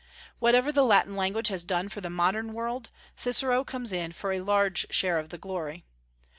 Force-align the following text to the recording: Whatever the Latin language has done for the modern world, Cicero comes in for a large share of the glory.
Whatever 0.39 0.71
the 0.71 0.81
Latin 0.83 1.15
language 1.15 1.49
has 1.49 1.63
done 1.63 1.87
for 1.87 2.01
the 2.01 2.09
modern 2.09 2.53
world, 2.53 2.89
Cicero 3.15 3.63
comes 3.63 3.93
in 3.93 4.13
for 4.13 4.31
a 4.31 4.39
large 4.41 4.87
share 4.89 5.19
of 5.19 5.29
the 5.29 5.37
glory. 5.37 5.85